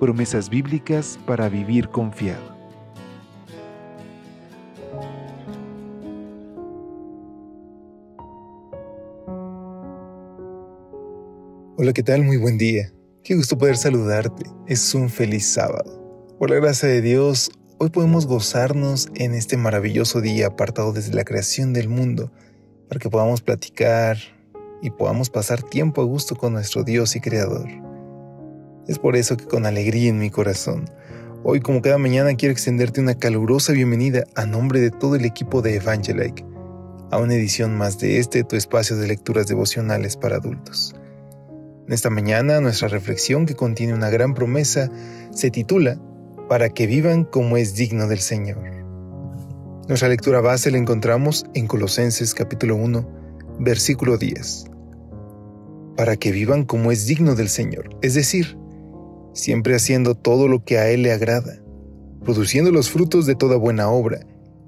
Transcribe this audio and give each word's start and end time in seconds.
Promesas 0.00 0.50
bíblicas 0.50 1.18
para 1.24 1.48
vivir 1.48 1.88
confiado. 1.88 2.54
Hola, 11.76 11.92
¿qué 11.92 12.02
tal? 12.02 12.24
Muy 12.24 12.36
buen 12.36 12.58
día. 12.58 12.92
Qué 13.22 13.36
gusto 13.36 13.56
poder 13.56 13.76
saludarte. 13.76 14.44
Es 14.66 14.94
un 14.94 15.10
feliz 15.10 15.46
sábado. 15.46 16.34
Por 16.38 16.50
la 16.50 16.56
gracia 16.56 16.88
de 16.88 17.00
Dios, 17.00 17.50
hoy 17.78 17.90
podemos 17.90 18.26
gozarnos 18.26 19.08
en 19.14 19.34
este 19.34 19.56
maravilloso 19.56 20.20
día 20.20 20.48
apartado 20.48 20.92
desde 20.92 21.14
la 21.14 21.24
creación 21.24 21.72
del 21.72 21.88
mundo, 21.88 22.32
para 22.88 22.98
que 22.98 23.10
podamos 23.10 23.42
platicar 23.42 24.18
y 24.82 24.90
podamos 24.90 25.30
pasar 25.30 25.62
tiempo 25.62 26.02
a 26.02 26.04
gusto 26.04 26.36
con 26.36 26.52
nuestro 26.52 26.84
Dios 26.84 27.16
y 27.16 27.20
Creador. 27.20 27.93
Es 28.86 28.98
por 28.98 29.16
eso 29.16 29.38
que 29.38 29.46
con 29.46 29.64
alegría 29.64 30.10
en 30.10 30.18
mi 30.18 30.28
corazón, 30.28 30.90
hoy 31.42 31.60
como 31.60 31.80
cada 31.80 31.96
mañana 31.96 32.34
quiero 32.34 32.52
extenderte 32.52 33.00
una 33.00 33.14
calurosa 33.14 33.72
bienvenida 33.72 34.24
a 34.34 34.44
nombre 34.44 34.78
de 34.78 34.90
todo 34.90 35.16
el 35.16 35.24
equipo 35.24 35.62
de 35.62 35.76
Evangelike, 35.76 36.44
a 37.10 37.16
una 37.16 37.34
edición 37.34 37.78
más 37.78 37.98
de 37.98 38.18
este 38.18 38.44
tu 38.44 38.56
espacio 38.56 38.96
de 38.98 39.06
lecturas 39.06 39.46
devocionales 39.46 40.18
para 40.18 40.36
adultos. 40.36 40.94
En 41.86 41.94
esta 41.94 42.10
mañana 42.10 42.60
nuestra 42.60 42.88
reflexión 42.88 43.46
que 43.46 43.54
contiene 43.54 43.94
una 43.94 44.10
gran 44.10 44.34
promesa 44.34 44.90
se 45.30 45.50
titula 45.50 45.98
Para 46.50 46.68
que 46.68 46.86
vivan 46.86 47.24
como 47.24 47.56
es 47.56 47.74
digno 47.74 48.06
del 48.06 48.20
Señor. 48.20 48.58
Nuestra 49.88 50.10
lectura 50.10 50.42
base 50.42 50.70
la 50.70 50.76
encontramos 50.76 51.46
en 51.54 51.68
Colosenses 51.68 52.34
capítulo 52.34 52.76
1, 52.76 53.56
versículo 53.60 54.18
10. 54.18 54.66
Para 55.96 56.16
que 56.16 56.32
vivan 56.32 56.64
como 56.64 56.92
es 56.92 57.06
digno 57.06 57.34
del 57.34 57.48
Señor, 57.48 57.88
es 58.02 58.12
decir, 58.12 58.58
siempre 59.34 59.74
haciendo 59.74 60.14
todo 60.14 60.48
lo 60.48 60.64
que 60.64 60.78
a 60.78 60.88
Él 60.88 61.02
le 61.02 61.12
agrada, 61.12 61.60
produciendo 62.24 62.70
los 62.70 62.90
frutos 62.90 63.26
de 63.26 63.34
toda 63.34 63.56
buena 63.56 63.90
obra 63.90 64.20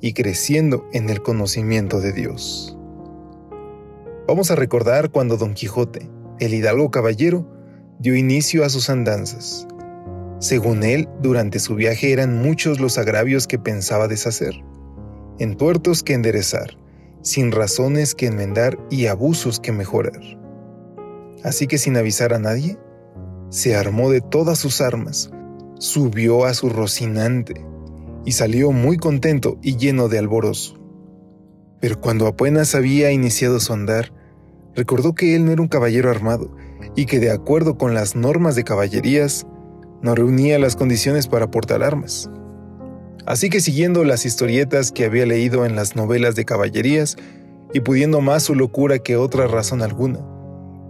y 0.03 0.12
creciendo 0.12 0.86
en 0.92 1.09
el 1.09 1.22
conocimiento 1.22 2.00
de 2.00 2.12
Dios. 2.12 2.77
Vamos 4.28 4.50
a 4.50 4.56
recordar 4.56 5.11
cuando 5.11 5.37
Don 5.37 5.55
Quijote, 5.55 6.11
el 6.41 6.53
hidalgo 6.53 6.91
caballero 6.91 7.48
dio 7.98 8.14
inicio 8.14 8.64
a 8.64 8.69
sus 8.69 8.91
andanzas. 8.91 9.67
Según 10.39 10.83
él, 10.83 11.09
durante 11.22 11.61
su 11.61 11.77
viaje 11.77 12.12
eran 12.12 12.42
muchos 12.42 12.78
los 12.78 12.98
agravios 12.98 13.47
que 13.47 13.59
pensaba 13.59 14.06
deshacer, 14.09 14.55
entuertos 15.39 16.03
que 16.03 16.12
enderezar, 16.12 16.77
sin 17.22 17.53
razones 17.53 18.14
que 18.14 18.27
enmendar 18.27 18.78
y 18.91 19.06
abusos 19.06 19.61
que 19.61 19.72
mejorar. 19.72 20.20
Así 21.42 21.67
que 21.67 21.78
sin 21.78 21.97
avisar 21.97 22.34
a 22.34 22.39
nadie, 22.39 22.77
se 23.48 23.77
armó 23.77 24.11
de 24.11 24.20
todas 24.20 24.58
sus 24.58 24.80
armas, 24.80 25.30
subió 25.78 26.44
a 26.44 26.55
su 26.55 26.69
rocinante 26.69 27.64
y 28.25 28.33
salió 28.33 28.72
muy 28.72 28.97
contento 28.97 29.58
y 29.62 29.76
lleno 29.76 30.09
de 30.09 30.19
alborozo. 30.19 30.75
Pero 31.81 32.00
cuando 32.00 32.26
apenas 32.26 32.75
había 32.75 33.12
iniciado 33.12 33.60
su 33.60 33.72
andar, 33.72 34.12
recordó 34.75 35.15
que 35.15 35.37
él 35.37 35.44
no 35.44 35.53
era 35.53 35.62
un 35.62 35.69
caballero 35.69 36.10
armado 36.10 36.56
y 36.94 37.06
que 37.06 37.20
de 37.20 37.31
acuerdo 37.31 37.76
con 37.76 37.94
las 37.94 38.16
normas 38.16 38.56
de 38.56 38.65
caballerías, 38.65 39.47
no 40.03 40.15
reunía 40.15 40.59
las 40.59 40.76
condiciones 40.76 41.28
para 41.28 41.50
portar 41.50 41.82
armas. 41.82 42.31
Así 43.26 43.50
que 43.50 43.60
siguiendo 43.60 44.04
las 44.04 44.25
historietas 44.25 44.93
que 44.93 45.04
había 45.04 45.26
leído 45.26 45.66
en 45.66 45.75
las 45.75 45.97
novelas 45.97 46.37
de 46.37 46.44
caballerías 46.44 47.16
y 47.72 47.81
pudiendo 47.81 48.20
más 48.20 48.44
su 48.44 48.54
locura 48.54 48.99
que 48.99 49.16
otra 49.16 49.47
razón 49.49 49.82
alguna, 49.82 50.20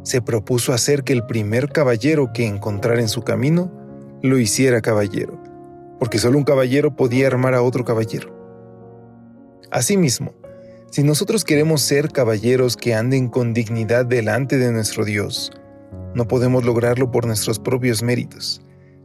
se 0.06 0.22
propuso 0.22 0.72
hacer 0.72 1.02
que 1.02 1.12
el 1.12 1.26
primer 1.26 1.70
caballero 1.70 2.30
que 2.32 2.46
encontrara 2.46 3.00
en 3.00 3.08
su 3.08 3.22
camino 3.22 3.72
lo 4.22 4.38
hiciera 4.38 4.80
caballero, 4.80 5.42
porque 5.98 6.18
solo 6.18 6.38
un 6.38 6.44
caballero 6.44 6.94
podía 6.94 7.26
armar 7.26 7.54
a 7.54 7.62
otro 7.62 7.84
caballero. 7.84 8.32
Asimismo, 9.72 10.32
si 10.92 11.02
nosotros 11.02 11.42
queremos 11.42 11.82
ser 11.82 12.12
caballeros 12.12 12.76
que 12.76 12.94
anden 12.94 13.28
con 13.28 13.52
dignidad 13.52 14.06
delante 14.06 14.58
de 14.58 14.70
nuestro 14.70 15.04
Dios, 15.04 15.50
no 16.14 16.28
podemos 16.28 16.64
lograrlo 16.64 17.10
por 17.10 17.26
nuestros 17.26 17.58
propios 17.58 18.04
méritos, 18.04 18.62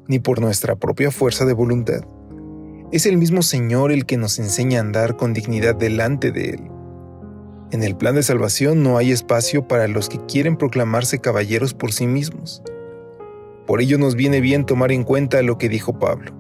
ni 0.08 0.20
por 0.20 0.40
nuestra 0.40 0.76
propia 0.76 1.10
fuerza 1.10 1.46
de 1.46 1.54
voluntad. 1.54 2.02
Es 2.92 3.08
el 3.08 3.18
mismo 3.18 3.42
Señor 3.42 3.92
el 3.92 4.06
que 4.06 4.18
nos 4.18 4.38
enseña 4.38 4.78
a 4.78 4.82
andar 4.82 5.16
con 5.18 5.34
dignidad 5.34 5.74
delante 5.74 6.32
de 6.32 6.52
Él. 6.52 6.71
En 7.72 7.84
el 7.84 7.96
plan 7.96 8.16
de 8.16 8.24
salvación 8.24 8.84
no 8.84 8.98
hay 8.98 9.12
espacio 9.12 9.68
para 9.68 9.88
los 9.88 10.10
que 10.10 10.20
quieren 10.26 10.58
proclamarse 10.58 11.20
caballeros 11.20 11.74
por 11.74 11.94
sí 11.94 12.06
mismos. 12.06 12.62
Por 13.66 13.82
ello 13.82 13.98
nos 13.98 14.16
viene 14.16 14.42
bien 14.42 14.66
tomar 14.66 14.92
en 14.92 15.04
cuenta 15.04 15.42
lo 15.42 15.58
que 15.58 15.70
dijo 15.70 15.98
Pablo. 15.98 16.34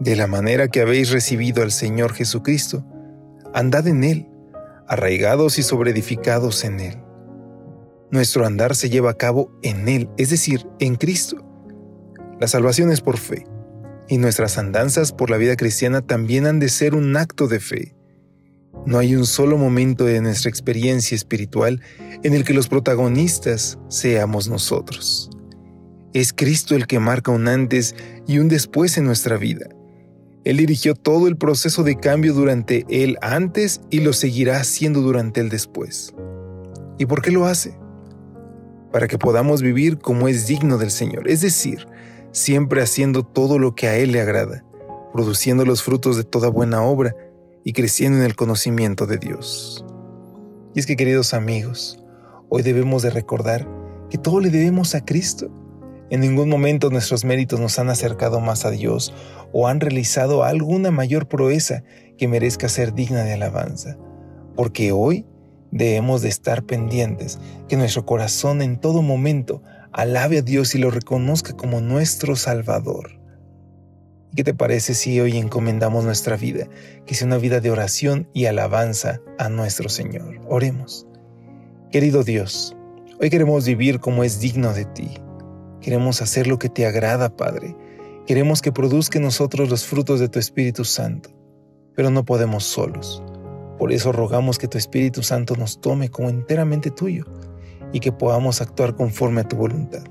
De 0.00 0.16
la 0.16 0.26
manera 0.26 0.68
que 0.68 0.80
habéis 0.80 1.10
recibido 1.10 1.62
al 1.62 1.70
Señor 1.70 2.14
Jesucristo, 2.14 2.84
andad 3.52 3.86
en 3.86 4.04
Él 4.04 4.28
arraigados 4.92 5.58
y 5.58 5.62
sobreedificados 5.62 6.64
en 6.64 6.80
Él. 6.80 6.98
Nuestro 8.10 8.44
andar 8.44 8.74
se 8.76 8.90
lleva 8.90 9.12
a 9.12 9.16
cabo 9.16 9.50
en 9.62 9.88
Él, 9.88 10.10
es 10.18 10.28
decir, 10.28 10.66
en 10.80 10.96
Cristo. 10.96 11.42
La 12.38 12.46
salvación 12.46 12.90
es 12.90 13.00
por 13.00 13.16
fe, 13.16 13.46
y 14.08 14.18
nuestras 14.18 14.58
andanzas 14.58 15.12
por 15.12 15.30
la 15.30 15.38
vida 15.38 15.56
cristiana 15.56 16.02
también 16.02 16.46
han 16.46 16.58
de 16.58 16.68
ser 16.68 16.94
un 16.94 17.16
acto 17.16 17.48
de 17.48 17.60
fe. 17.60 17.94
No 18.86 18.98
hay 18.98 19.14
un 19.14 19.26
solo 19.26 19.56
momento 19.58 20.04
de 20.04 20.20
nuestra 20.20 20.48
experiencia 20.50 21.14
espiritual 21.14 21.80
en 22.22 22.34
el 22.34 22.44
que 22.44 22.54
los 22.54 22.68
protagonistas 22.68 23.78
seamos 23.88 24.48
nosotros. 24.48 25.30
Es 26.12 26.32
Cristo 26.32 26.74
el 26.74 26.86
que 26.86 26.98
marca 26.98 27.30
un 27.30 27.48
antes 27.48 27.94
y 28.26 28.38
un 28.38 28.48
después 28.48 28.98
en 28.98 29.04
nuestra 29.04 29.36
vida 29.36 29.68
él 30.44 30.56
dirigió 30.56 30.94
todo 30.94 31.28
el 31.28 31.36
proceso 31.36 31.84
de 31.84 31.96
cambio 31.96 32.34
durante 32.34 32.84
el 32.88 33.16
antes 33.22 33.80
y 33.90 34.00
lo 34.00 34.12
seguirá 34.12 34.56
haciendo 34.56 35.00
durante 35.00 35.40
el 35.40 35.48
después. 35.48 36.14
¿Y 36.98 37.06
por 37.06 37.22
qué 37.22 37.30
lo 37.30 37.46
hace? 37.46 37.78
Para 38.90 39.06
que 39.06 39.18
podamos 39.18 39.62
vivir 39.62 39.98
como 39.98 40.26
es 40.26 40.48
digno 40.48 40.78
del 40.78 40.90
Señor, 40.90 41.28
es 41.28 41.42
decir, 41.42 41.86
siempre 42.32 42.82
haciendo 42.82 43.22
todo 43.22 43.58
lo 43.58 43.76
que 43.76 43.86
a 43.86 43.96
Él 43.96 44.12
le 44.12 44.20
agrada, 44.20 44.64
produciendo 45.12 45.64
los 45.64 45.82
frutos 45.82 46.16
de 46.16 46.24
toda 46.24 46.48
buena 46.48 46.82
obra 46.82 47.14
y 47.64 47.72
creciendo 47.72 48.18
en 48.18 48.24
el 48.24 48.36
conocimiento 48.36 49.06
de 49.06 49.18
Dios. 49.18 49.84
Y 50.74 50.80
es 50.80 50.86
que 50.86 50.96
queridos 50.96 51.34
amigos, 51.34 52.02
hoy 52.48 52.62
debemos 52.62 53.02
de 53.02 53.10
recordar 53.10 53.68
que 54.10 54.18
todo 54.18 54.40
le 54.40 54.50
debemos 54.50 54.94
a 54.94 55.04
Cristo 55.04 55.50
en 56.12 56.20
ningún 56.20 56.50
momento 56.50 56.90
nuestros 56.90 57.24
méritos 57.24 57.58
nos 57.58 57.78
han 57.78 57.88
acercado 57.88 58.38
más 58.38 58.66
a 58.66 58.70
Dios 58.70 59.14
o 59.50 59.66
han 59.66 59.80
realizado 59.80 60.44
alguna 60.44 60.90
mayor 60.90 61.26
proeza 61.26 61.84
que 62.18 62.28
merezca 62.28 62.68
ser 62.68 62.92
digna 62.92 63.24
de 63.24 63.32
alabanza. 63.32 63.96
Porque 64.54 64.92
hoy 64.92 65.24
debemos 65.70 66.20
de 66.20 66.28
estar 66.28 66.64
pendientes 66.64 67.38
que 67.66 67.78
nuestro 67.78 68.04
corazón 68.04 68.60
en 68.60 68.78
todo 68.78 69.00
momento 69.00 69.62
alabe 69.90 70.36
a 70.36 70.42
Dios 70.42 70.74
y 70.74 70.78
lo 70.78 70.90
reconozca 70.90 71.54
como 71.54 71.80
nuestro 71.80 72.36
Salvador. 72.36 73.18
¿Qué 74.34 74.44
te 74.44 74.54
parece 74.54 74.94
si 74.94 75.20
hoy 75.20 75.36
encomendamos 75.36 76.04
nuestra 76.04 76.36
vida, 76.36 76.68
que 77.06 77.14
sea 77.14 77.26
una 77.26 77.38
vida 77.38 77.60
de 77.60 77.70
oración 77.70 78.28
y 78.32 78.46
alabanza 78.46 79.20
a 79.38 79.48
nuestro 79.48 79.88
Señor? 79.88 80.40
Oremos. 80.48 81.06
Querido 81.90 82.24
Dios, 82.24 82.76
hoy 83.20 83.28
queremos 83.28 83.66
vivir 83.66 84.00
como 84.00 84.24
es 84.24 84.40
digno 84.40 84.72
de 84.72 84.86
ti 84.86 85.10
Queremos 85.82 86.22
hacer 86.22 86.46
lo 86.46 86.60
que 86.60 86.68
te 86.68 86.86
agrada, 86.86 87.36
Padre. 87.36 87.76
Queremos 88.24 88.62
que 88.62 88.70
produzca 88.70 89.18
nosotros 89.18 89.68
los 89.68 89.84
frutos 89.84 90.20
de 90.20 90.28
tu 90.28 90.38
Espíritu 90.38 90.84
Santo, 90.84 91.30
pero 91.96 92.08
no 92.08 92.24
podemos 92.24 92.62
solos. 92.62 93.20
Por 93.78 93.92
eso 93.92 94.12
rogamos 94.12 94.58
que 94.58 94.68
tu 94.68 94.78
Espíritu 94.78 95.24
Santo 95.24 95.56
nos 95.56 95.80
tome 95.80 96.08
como 96.08 96.30
enteramente 96.30 96.92
tuyo 96.92 97.24
y 97.92 97.98
que 97.98 98.12
podamos 98.12 98.60
actuar 98.60 98.94
conforme 98.94 99.40
a 99.40 99.48
tu 99.48 99.56
voluntad. 99.56 100.04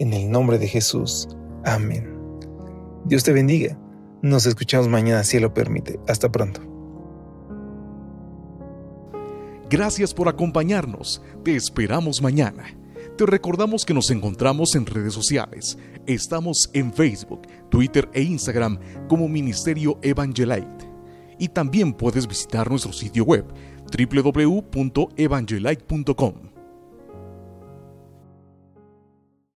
En 0.00 0.12
el 0.12 0.28
nombre 0.28 0.58
de 0.58 0.66
Jesús. 0.66 1.28
Amén. 1.64 2.13
Dios 3.04 3.22
te 3.22 3.32
bendiga. 3.32 3.78
Nos 4.22 4.46
escuchamos 4.46 4.88
mañana 4.88 5.24
si 5.24 5.38
lo 5.38 5.52
permite. 5.52 6.00
Hasta 6.08 6.32
pronto. 6.32 6.62
Gracias 9.68 10.14
por 10.14 10.28
acompañarnos. 10.28 11.22
Te 11.42 11.56
esperamos 11.56 12.22
mañana 12.22 12.64
Te 13.16 13.26
recordamos 13.26 13.84
que 13.84 13.94
nos 13.94 14.10
encontramos 14.10 14.74
en 14.74 14.86
redes 14.86 15.12
sociales. 15.12 15.78
Estamos 16.06 16.70
en 16.72 16.92
Facebook, 16.92 17.42
Twitter 17.70 18.08
e 18.12 18.22
Instagram 18.22 18.78
como 19.08 19.28
Ministerio 19.28 19.98
Evangelite. 20.02 20.90
Y 21.38 21.48
también 21.48 21.92
puedes 21.92 22.26
visitar 22.26 22.68
nuestro 22.70 22.92
sitio 22.92 23.24
web 23.24 23.44
www.evangelite.com. 23.96 26.53